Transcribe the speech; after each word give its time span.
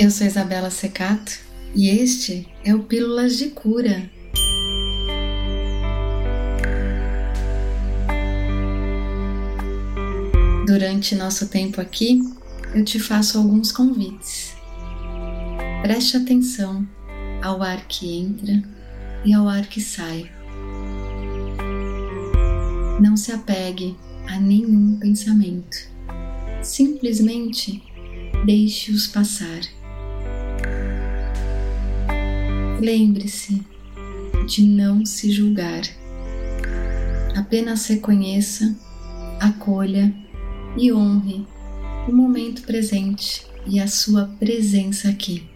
Eu 0.00 0.10
sou 0.10 0.26
Isabela 0.26 0.70
Secato 0.70 1.38
e 1.74 1.90
este 1.90 2.48
é 2.64 2.74
o 2.74 2.84
Pílulas 2.84 3.36
de 3.36 3.50
Cura. 3.50 4.10
Durante 10.66 11.14
nosso 11.14 11.48
tempo 11.48 11.82
aqui, 11.82 12.18
eu 12.74 12.82
te 12.82 12.98
faço 12.98 13.36
alguns 13.36 13.70
convites. 13.70 14.54
Preste 15.82 16.16
atenção 16.16 16.88
ao 17.42 17.62
ar 17.62 17.86
que 17.86 18.10
entra 18.10 18.62
e 19.22 19.34
ao 19.34 19.46
ar 19.46 19.66
que 19.66 19.82
sai. 19.82 20.30
Não 22.98 23.18
se 23.18 23.32
apegue 23.32 23.94
a 24.26 24.40
nenhum 24.40 24.98
pensamento. 24.98 25.76
Simplesmente 26.62 27.82
deixe-os 28.46 29.06
passar. 29.06 29.60
Lembre-se 32.80 33.62
de 34.46 34.62
não 34.62 35.04
se 35.04 35.30
julgar. 35.30 35.82
Apenas 37.36 37.86
reconheça, 37.86 38.74
acolha 39.38 40.10
e 40.78 40.90
honre 40.90 41.44
o 42.08 42.12
momento 42.12 42.62
presente 42.62 43.46
e 43.66 43.78
a 43.78 43.86
sua 43.86 44.24
presença 44.38 45.10
aqui. 45.10 45.46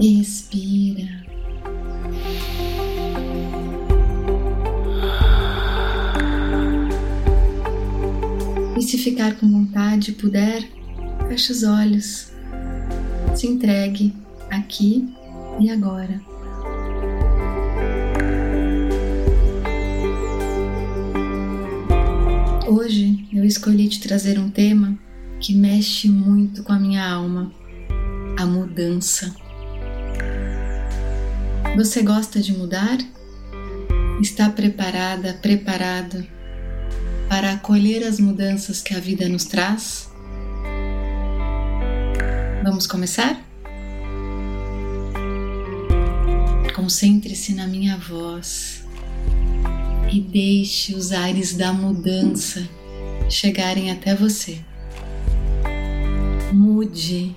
Expira. 0.00 1.24
E 8.76 8.82
se 8.82 8.98
ficar 8.98 9.36
com 9.36 9.48
vontade 9.48 10.10
e 10.10 10.14
puder, 10.14 10.68
feche 11.28 11.52
os 11.52 11.62
olhos. 11.62 12.32
Se 13.36 13.46
entregue 13.46 14.23
aqui 14.50 15.14
e 15.60 15.70
agora. 15.70 16.20
Hoje 22.66 23.28
eu 23.32 23.44
escolhi 23.44 23.88
te 23.88 24.00
trazer 24.00 24.38
um 24.38 24.50
tema 24.50 24.98
que 25.40 25.54
mexe 25.54 26.08
muito 26.08 26.62
com 26.62 26.72
a 26.72 26.78
minha 26.78 27.06
alma: 27.08 27.52
a 28.38 28.46
mudança. 28.46 29.34
Você 31.76 32.02
gosta 32.02 32.40
de 32.40 32.52
mudar? 32.52 32.98
Está 34.20 34.48
preparada, 34.48 35.34
preparado 35.34 36.24
para 37.28 37.52
acolher 37.52 38.04
as 38.04 38.20
mudanças 38.20 38.80
que 38.80 38.94
a 38.94 39.00
vida 39.00 39.28
nos 39.28 39.44
traz? 39.44 40.08
Vamos 42.62 42.86
começar? 42.86 43.42
Concentre-se 46.84 47.54
na 47.54 47.66
minha 47.66 47.96
voz 47.96 48.84
e 50.12 50.20
deixe 50.20 50.94
os 50.94 51.12
ares 51.12 51.54
da 51.54 51.72
mudança 51.72 52.68
chegarem 53.30 53.90
até 53.90 54.14
você. 54.14 54.58
Mude, 56.52 57.34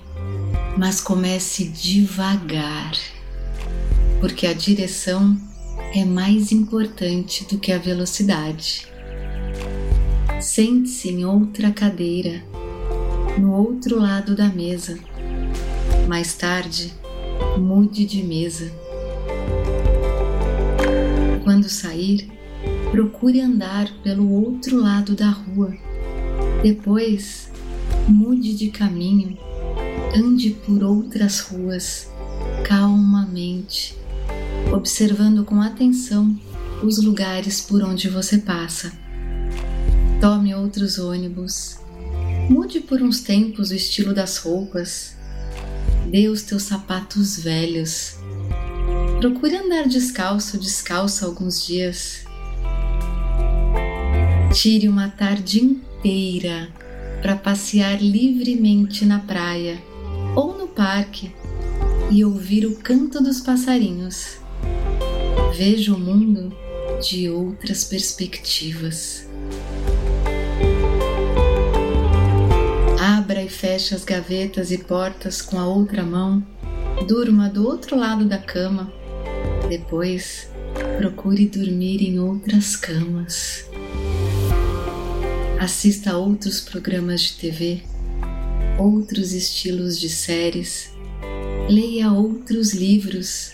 mas 0.76 1.00
comece 1.00 1.64
devagar, 1.64 2.92
porque 4.20 4.46
a 4.46 4.52
direção 4.52 5.34
é 5.94 6.04
mais 6.04 6.52
importante 6.52 7.46
do 7.46 7.58
que 7.58 7.72
a 7.72 7.78
velocidade. 7.78 8.86
Sente-se 10.42 11.08
em 11.08 11.24
outra 11.24 11.70
cadeira, 11.70 12.44
no 13.38 13.54
outro 13.54 13.98
lado 13.98 14.36
da 14.36 14.46
mesa. 14.46 14.98
Mais 16.06 16.34
tarde, 16.34 16.92
mude 17.56 18.04
de 18.04 18.22
mesa. 18.22 18.87
Quando 21.58 21.70
sair, 21.70 22.30
procure 22.92 23.40
andar 23.40 23.92
pelo 24.04 24.30
outro 24.30 24.80
lado 24.80 25.16
da 25.16 25.28
rua. 25.30 25.76
Depois, 26.62 27.50
mude 28.06 28.54
de 28.54 28.68
caminho, 28.70 29.36
ande 30.14 30.50
por 30.50 30.84
outras 30.84 31.40
ruas, 31.40 32.08
calmamente, 32.64 33.96
observando 34.72 35.44
com 35.44 35.60
atenção 35.60 36.38
os 36.80 37.02
lugares 37.02 37.60
por 37.60 37.82
onde 37.82 38.08
você 38.08 38.38
passa. 38.38 38.92
Tome 40.20 40.54
outros 40.54 40.96
ônibus. 40.96 41.76
Mude 42.48 42.78
por 42.78 43.02
uns 43.02 43.18
tempos 43.18 43.72
o 43.72 43.74
estilo 43.74 44.14
das 44.14 44.36
roupas. 44.36 45.16
Dê 46.08 46.28
os 46.28 46.42
teus 46.42 46.62
sapatos 46.62 47.36
velhos. 47.36 48.16
Procure 49.20 49.56
andar 49.56 49.88
descalço 49.88 50.56
ou 50.56 50.62
descalço 50.62 51.26
alguns 51.26 51.66
dias. 51.66 52.24
Tire 54.54 54.88
uma 54.88 55.08
tarde 55.08 55.58
inteira 55.60 56.68
para 57.20 57.34
passear 57.34 58.00
livremente 58.00 59.04
na 59.04 59.18
praia 59.18 59.82
ou 60.36 60.56
no 60.56 60.68
parque 60.68 61.34
e 62.12 62.24
ouvir 62.24 62.64
o 62.64 62.76
canto 62.76 63.20
dos 63.20 63.40
passarinhos. 63.40 64.38
Veja 65.56 65.92
o 65.92 65.98
mundo 65.98 66.56
de 67.02 67.28
outras 67.28 67.82
perspectivas. 67.82 69.28
Abra 73.00 73.42
e 73.42 73.48
feche 73.48 73.96
as 73.96 74.04
gavetas 74.04 74.70
e 74.70 74.78
portas 74.78 75.42
com 75.42 75.58
a 75.58 75.66
outra 75.66 76.04
mão. 76.04 76.40
Durma 77.08 77.48
do 77.48 77.66
outro 77.66 77.98
lado 77.98 78.24
da 78.24 78.38
cama. 78.38 78.97
Depois, 79.68 80.48
procure 80.96 81.46
dormir 81.46 82.02
em 82.02 82.18
outras 82.18 82.76
camas. 82.76 83.64
Assista 85.60 86.12
a 86.12 86.16
outros 86.16 86.60
programas 86.60 87.20
de 87.22 87.32
TV, 87.34 87.82
outros 88.78 89.32
estilos 89.32 89.98
de 89.98 90.08
séries. 90.08 90.92
Leia 91.68 92.10
outros 92.12 92.72
livros. 92.72 93.52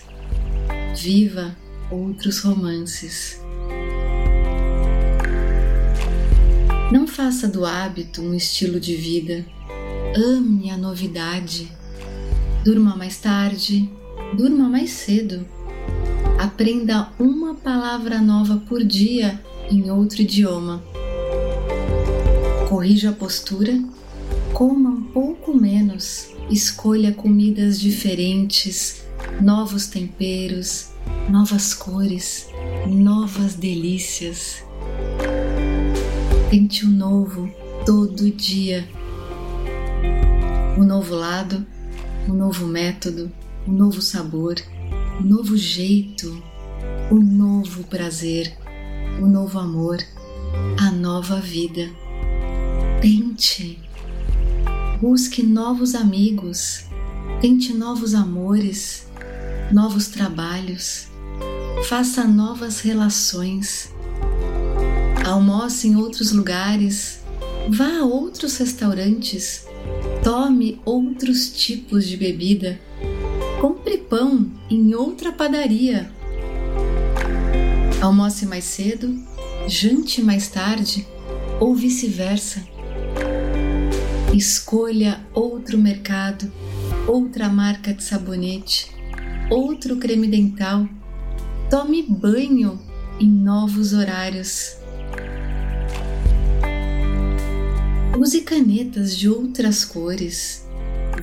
Viva 0.95 1.55
outros 1.91 2.39
romances. 2.39 3.41
Não 6.91 7.07
faça 7.07 7.47
do 7.47 7.65
hábito 7.65 8.21
um 8.21 8.33
estilo 8.33 8.79
de 8.79 8.95
vida 8.95 9.45
Ame 10.17 10.71
a 10.71 10.77
novidade. 10.77 11.69
Durma 12.63 12.95
mais 12.95 13.17
tarde, 13.17 13.89
durma 14.37 14.69
mais 14.69 14.91
cedo. 14.91 15.45
Aprenda 16.45 17.09
uma 17.17 17.55
palavra 17.55 18.21
nova 18.21 18.61
por 18.69 18.83
dia 18.83 19.41
em 19.67 19.89
outro 19.89 20.21
idioma. 20.21 20.83
Corrija 22.69 23.09
a 23.09 23.13
postura, 23.13 23.83
coma 24.53 24.91
um 24.91 25.01
pouco 25.05 25.55
menos, 25.59 26.29
escolha 26.47 27.11
comidas 27.11 27.79
diferentes, 27.79 29.01
novos 29.41 29.87
temperos, 29.87 30.89
novas 31.27 31.73
cores, 31.73 32.47
novas 32.87 33.55
delícias. 33.55 34.63
Tente 36.51 36.85
o 36.85 36.89
novo 36.89 37.49
todo 37.87 38.29
dia 38.29 38.87
um 40.77 40.83
novo 40.83 41.15
lado, 41.15 41.65
um 42.29 42.33
novo 42.33 42.67
método, 42.67 43.31
um 43.67 43.71
novo 43.71 43.99
sabor, 43.99 44.55
um 44.74 44.74
novo 45.23 45.55
jeito, 45.55 46.43
um 47.11 47.19
novo 47.19 47.83
prazer, 47.85 48.57
um 49.19 49.27
novo 49.27 49.57
amor, 49.59 49.97
a 50.79 50.91
nova 50.91 51.39
vida. 51.39 51.89
Tente, 53.01 53.79
busque 54.99 55.41
novos 55.41 55.95
amigos, 55.95 56.85
tente 57.41 57.73
novos 57.73 58.13
amores, 58.13 59.07
novos 59.71 60.07
trabalhos, 60.07 61.07
faça 61.87 62.25
novas 62.25 62.81
relações, 62.81 63.91
almoce 65.25 65.87
em 65.87 65.95
outros 65.95 66.31
lugares, 66.31 67.19
vá 67.69 67.99
a 67.99 68.05
outros 68.05 68.57
restaurantes. 68.57 69.65
Tome 70.23 70.81
outros 70.83 71.49
tipos 71.49 72.07
de 72.07 72.17
bebida. 72.17 72.79
Compre 73.61 73.99
pão 73.99 74.44
em 74.75 74.93
outra 74.93 75.31
padaria. 75.31 76.11
Almoce 78.01 78.45
mais 78.45 78.65
cedo, 78.65 79.17
jante 79.67 80.21
mais 80.21 80.49
tarde 80.49 81.07
ou 81.61 81.73
vice-versa. 81.73 82.61
Escolha 84.33 85.25
outro 85.33 85.77
mercado, 85.77 86.51
outra 87.07 87.47
marca 87.47 87.93
de 87.93 88.03
sabonete, 88.03 88.91
outro 89.49 89.95
creme 89.95 90.27
dental. 90.27 90.85
Tome 91.69 92.03
banho 92.03 92.77
em 93.17 93.29
novos 93.29 93.93
horários. 93.93 94.75
Use 98.19 98.41
canetas 98.41 99.15
de 99.15 99.29
outras 99.29 99.85
cores. 99.85 100.67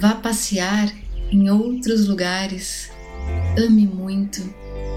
Vá 0.01 0.15
passear 0.15 0.91
em 1.31 1.51
outros 1.51 2.09
lugares. 2.09 2.92
Ame 3.57 3.87
muito, 3.87 4.43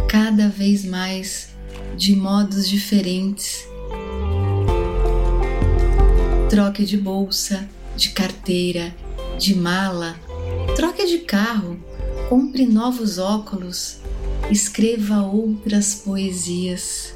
cada 0.08 0.48
vez 0.48 0.86
mais, 0.86 1.50
de 1.98 2.16
modos 2.16 2.70
diferentes. 2.70 3.68
Troque 6.50 6.86
de 6.86 6.98
bolsa, 6.98 7.68
de 7.98 8.12
carteira, 8.12 8.96
de 9.38 9.54
mala. 9.56 10.16
Troque 10.76 11.06
de 11.06 11.18
carro. 11.20 11.78
Compre 12.30 12.66
novos 12.66 13.18
óculos. 13.18 13.98
Escreva 14.50 15.22
outras 15.22 15.96
poesias. 15.96 17.14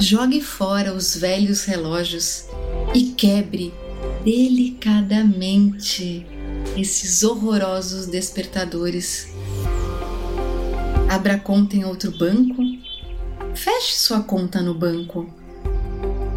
Jogue 0.00 0.40
fora 0.40 0.94
os 0.94 1.14
velhos 1.14 1.64
relógios 1.64 2.46
e 2.94 3.10
quebre 3.10 3.74
delicadamente 4.24 6.26
esses 6.76 7.22
horrorosos 7.22 8.06
despertadores. 8.06 9.31
Abra 11.12 11.38
conta 11.38 11.76
em 11.76 11.84
outro 11.84 12.10
banco. 12.10 12.62
Feche 13.54 13.96
sua 13.96 14.22
conta 14.22 14.62
no 14.62 14.72
banco. 14.72 15.28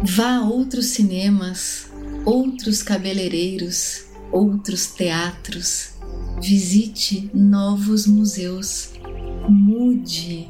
Vá 0.02 0.36
a 0.36 0.44
outros 0.44 0.88
cinemas, 0.88 1.90
outros 2.26 2.82
cabeleireiros, 2.82 4.04
outros 4.30 4.88
teatros. 4.88 5.92
Visite 6.42 7.30
novos 7.32 8.06
museus. 8.06 8.90
Mude. 9.48 10.46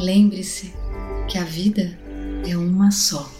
Lembre-se 0.00 0.72
que 1.28 1.38
a 1.38 1.44
vida 1.44 1.96
é 2.44 2.56
uma 2.56 2.90
só. 2.90 3.30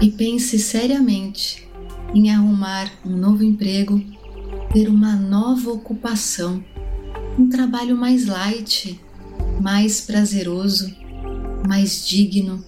E 0.00 0.12
pense 0.12 0.60
seriamente 0.60 1.68
em 2.14 2.30
arrumar 2.30 2.88
um 3.04 3.16
novo 3.16 3.42
emprego, 3.42 4.00
ter 4.76 4.90
uma 4.90 5.16
nova 5.16 5.70
ocupação, 5.70 6.62
um 7.38 7.48
trabalho 7.48 7.96
mais 7.96 8.26
light, 8.26 9.00
mais 9.58 10.02
prazeroso, 10.02 10.94
mais 11.66 12.06
digno, 12.06 12.62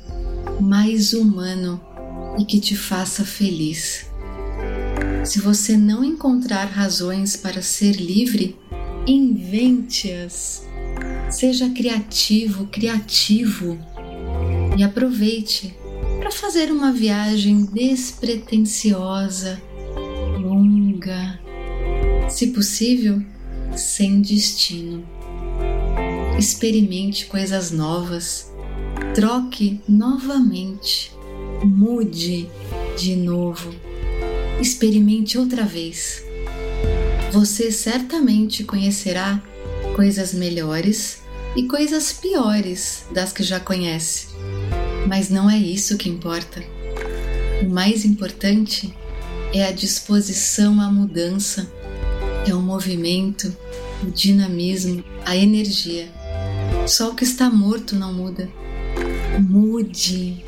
mais 0.58 1.12
humano 1.12 1.78
e 2.38 2.46
que 2.46 2.58
te 2.58 2.74
faça 2.74 3.26
feliz. 3.26 4.06
Se 5.22 5.38
você 5.38 5.76
não 5.76 6.02
encontrar 6.02 6.64
razões 6.64 7.36
para 7.36 7.60
ser 7.60 7.96
livre, 7.96 8.56
invente-as. 9.06 10.66
Seja 11.30 11.68
criativo, 11.68 12.68
criativo 12.68 13.78
e 14.78 14.82
aproveite 14.82 15.76
para 16.18 16.30
fazer 16.30 16.72
uma 16.72 16.90
viagem 16.90 17.66
despretensiosa, 17.66 19.60
longa, 20.40 21.38
se 22.28 22.48
possível, 22.48 23.22
sem 23.76 24.20
destino. 24.20 25.04
Experimente 26.38 27.26
coisas 27.26 27.70
novas, 27.70 28.52
troque 29.14 29.80
novamente, 29.88 31.12
mude 31.64 32.48
de 32.96 33.16
novo, 33.16 33.74
experimente 34.60 35.36
outra 35.36 35.64
vez 35.64 36.28
você 37.30 37.70
certamente 37.70 38.64
conhecerá 38.64 39.42
coisas 39.94 40.32
melhores 40.32 41.18
e 41.54 41.64
coisas 41.64 42.12
piores 42.12 43.04
das 43.12 43.32
que 43.32 43.42
já 43.42 43.60
conhece. 43.60 44.28
Mas 45.06 45.28
não 45.28 45.50
é 45.50 45.58
isso 45.58 45.98
que 45.98 46.08
importa. 46.08 46.62
O 47.62 47.68
mais 47.68 48.04
importante 48.04 48.94
é 49.52 49.64
a 49.64 49.72
disposição 49.72 50.80
à 50.80 50.90
mudança, 50.90 51.70
é 52.48 52.54
o 52.54 52.62
movimento, 52.62 53.54
o 54.02 54.10
dinamismo, 54.10 55.04
a 55.24 55.36
energia. 55.36 56.08
Só 56.86 57.10
o 57.10 57.14
que 57.14 57.24
está 57.24 57.50
morto 57.50 57.94
não 57.94 58.12
muda. 58.12 58.48
Mude. 59.38 60.44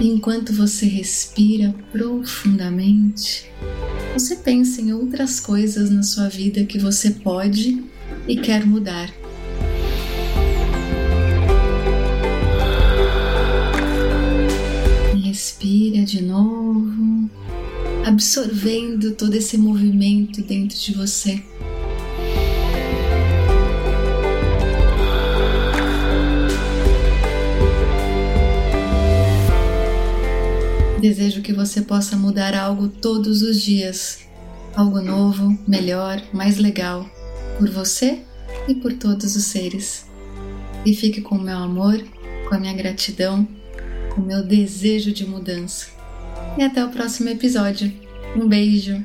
Enquanto 0.00 0.52
você 0.52 0.86
respira 0.86 1.74
profundamente, 1.90 3.50
você 4.12 4.36
pensa 4.36 4.80
em 4.80 4.92
outras 4.92 5.40
coisas 5.40 5.90
na 5.90 6.02
sua 6.02 6.28
vida 6.28 6.64
que 6.64 6.78
você 6.78 7.10
pode 7.10 7.84
e 8.28 8.36
quer 8.36 8.64
mudar. 8.64 9.12
Respira 15.24 16.04
de 16.04 16.22
novo, 16.22 16.95
absorvendo 18.06 19.16
todo 19.16 19.34
esse 19.34 19.58
movimento 19.58 20.40
dentro 20.40 20.78
de 20.78 20.94
você. 20.94 21.42
Desejo 31.00 31.42
que 31.42 31.52
você 31.52 31.82
possa 31.82 32.16
mudar 32.16 32.54
algo 32.54 32.86
todos 32.86 33.42
os 33.42 33.60
dias, 33.60 34.20
algo 34.76 35.00
novo, 35.00 35.58
melhor, 35.66 36.22
mais 36.32 36.58
legal, 36.58 37.10
por 37.58 37.68
você 37.68 38.20
e 38.68 38.74
por 38.76 38.92
todos 38.92 39.34
os 39.34 39.42
seres. 39.46 40.06
E 40.84 40.94
fique 40.94 41.20
com 41.20 41.34
o 41.34 41.42
meu 41.42 41.58
amor, 41.58 42.00
com 42.48 42.54
a 42.54 42.58
minha 42.60 42.72
gratidão, 42.72 43.48
com 44.14 44.20
o 44.20 44.24
meu 44.24 44.44
desejo 44.44 45.12
de 45.12 45.26
mudança. 45.26 45.95
E 46.58 46.62
até 46.62 46.84
o 46.84 46.88
próximo 46.88 47.28
episódio. 47.28 47.92
Um 48.34 48.48
beijo! 48.48 49.04